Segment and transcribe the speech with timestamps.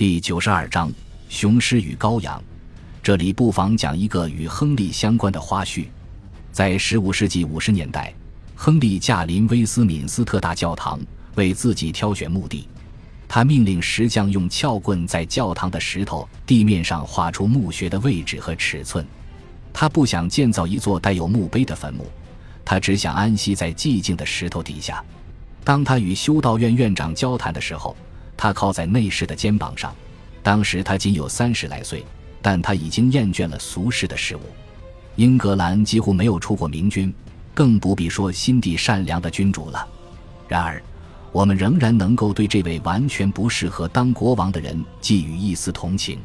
[0.00, 0.90] 第九十二章
[1.28, 2.42] 雄狮与羔羊。
[3.02, 5.88] 这里不妨讲一个与亨利相关的花絮。
[6.50, 8.10] 在十五世纪五十年代，
[8.56, 10.98] 亨利驾临威斯敏斯特大教堂，
[11.34, 12.66] 为自己挑选墓地。
[13.28, 19.06] 他命令石匠用撬棍在教堂的石头地面上画出墓穴的位置和尺寸。
[19.70, 22.06] 他不想建造一座带有墓碑的坟墓，
[22.64, 25.04] 他只想安息在寂静的石头底下。
[25.62, 27.94] 当他与修道院院长交谈的时候，
[28.40, 29.94] 他靠在内侍的肩膀上。
[30.42, 32.02] 当时他仅有三十来岁，
[32.40, 34.40] 但他已经厌倦了俗世的事物。
[35.16, 37.12] 英格兰几乎没有出过明君，
[37.52, 39.86] 更不必说心地善良的君主了。
[40.48, 40.82] 然而，
[41.32, 46.18] 我们仍然能够对这位完全不适合当国王的人寄予一丝同情。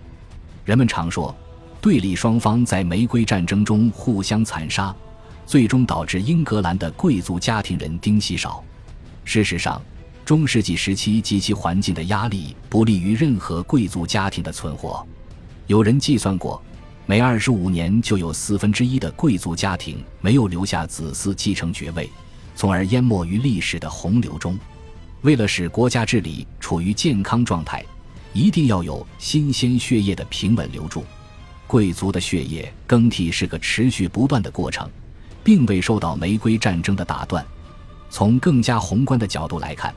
[0.63, 1.35] 人们常说，
[1.81, 4.95] 对立双方在玫瑰战争中互相残杀，
[5.45, 8.63] 最终导致英格兰的贵族家庭人丁稀少。
[9.25, 9.81] 事实上，
[10.25, 15.05] 中世纪时期及其环境的压力不利于任何贵族家庭的存活。
[15.67, 16.59] 有人计算过，
[17.05, 22.09] 每二十五年就有四分之一的贵族家庭没有留下子嗣继承爵位，
[22.55, 24.57] 从而淹没于历史的洪流中。
[25.21, 27.85] 为了使国家治理处于健康状态，
[28.33, 31.05] 一定要有新鲜血液的平稳流注。
[31.67, 34.89] 贵族的血液更替是个持续不断的过程，
[35.43, 37.45] 并未受到玫瑰战争的打断。
[38.09, 39.93] 从更加宏观的角度来看，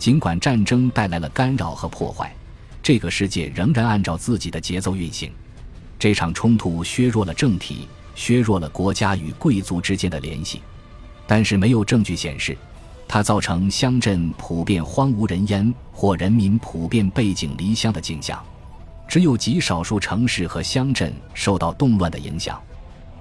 [0.00, 2.34] 尽管战争带来了干扰和破坏，
[2.82, 5.30] 这个世界仍然按照自己的节奏运行。
[5.98, 10.62] 这场冲突削弱了政体，削弱了国家与贵族之间的联系，
[11.26, 12.56] 但是没有证据显示
[13.06, 18.42] 它造成乡镇普遍荒无人烟或人民普遍背井离乡的景象。
[19.06, 22.58] 只有极少数城市和乡镇受到动乱的影响，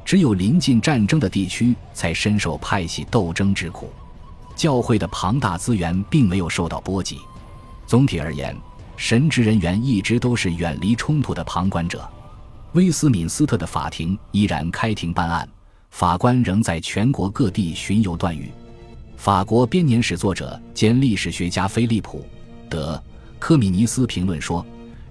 [0.05, 3.91] 只有临近战争的地区才深受派系斗争之苦。
[4.59, 7.17] 教会的庞大资源并没有受到波及。
[7.87, 8.53] 总体而言，
[8.97, 12.05] 神职人员一直都是远离冲突的旁观者。
[12.73, 15.47] 威斯敏斯特的法庭依然开庭办案，
[15.91, 18.51] 法官仍在全国各地巡游断狱。
[19.15, 22.19] 法国编年史作者兼历史学家菲利普·
[22.69, 22.95] 德·
[23.39, 24.65] 科米尼斯评论说：“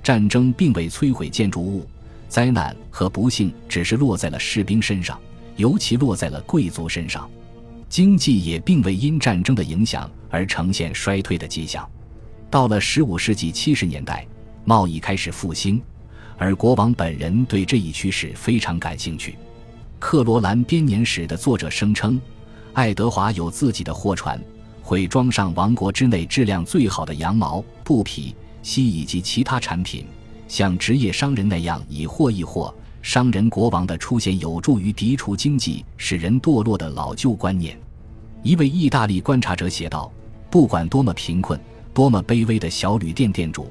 [0.05, 1.89] 战争并未摧毁建筑物，
[2.29, 5.19] 灾难和不幸只是落在了士兵身上，
[5.57, 7.27] 尤其落在了贵族身上。”
[7.89, 11.89] 经济也并未因战争的影响而呈现衰退的迹象。
[12.51, 14.27] 到了15世纪70年代，
[14.65, 15.81] 贸易开始复兴，
[16.37, 19.37] 而国王本人对这一趋势非常感兴趣。
[19.99, 22.21] 克罗兰编年史的作者声称，
[22.73, 24.41] 爱德华有自己的货船，
[24.83, 30.07] 会装上王国之内质量最好的羊毛、布匹、锡以及其他产品，
[30.47, 32.75] 像职业商人那样以货易货。
[33.01, 37.79] 商人国王的出现有助于涤除经济使人堕落的老旧观念。
[38.43, 40.13] 一位意大利观察者写道
[40.51, 41.59] ：“不管多么贫困、
[41.93, 43.71] 多么卑微的小旅店店主，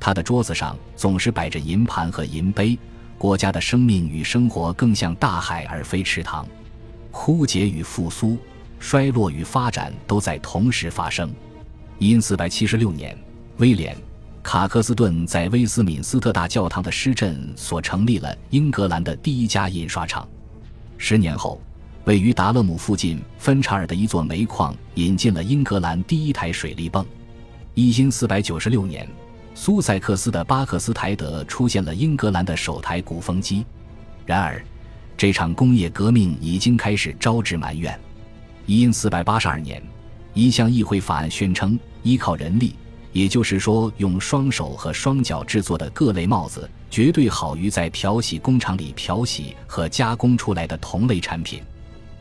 [0.00, 2.78] 他的桌子上总是摆着银盘和银杯。
[3.16, 6.46] 国家的生命与生活更像大海而非池塘，
[7.10, 8.36] 枯竭与复苏、
[8.78, 11.30] 衰落与发展都在同时发生。”
[11.98, 13.18] 因四百七十六年，
[13.56, 13.96] 威廉。
[14.48, 20.26] 卡克斯顿在威斯敏斯特大教堂的施镇所成立了英格兰的第一家印刷厂。
[20.96, 21.60] 十年后，
[22.06, 27.04] 位于达勒姆附近芬查尔的一座煤矿引进了英格兰第一台水力泵。
[27.74, 29.06] 一因四百九十六年，
[29.54, 33.66] 苏塞克斯的巴克斯台德出现了英格兰的首台鼓风机。
[34.24, 34.64] 然而，
[35.14, 38.00] 这场工业革命已经开始招致埋怨。
[38.64, 39.82] 一因四百八十二年，
[40.32, 42.74] 一项议会法案宣称，依靠人力。
[43.12, 51.62] 也就是说，用双手和双脚制作的各类帽子，绝对好于在漂洗工厂里漂洗和加工出来的同类产品。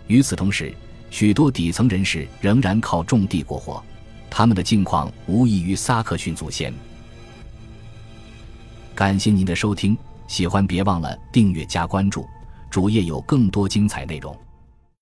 [0.07, 0.73] 与此同时，
[1.09, 3.83] 许多底层人士仍然靠种地过活，
[4.29, 6.73] 他们的境况无异于萨克逊祖先。
[8.95, 9.95] 感谢您的收听，
[10.27, 12.25] 喜欢别忘了订阅加关注，
[12.69, 14.35] 主页有更多精彩内容。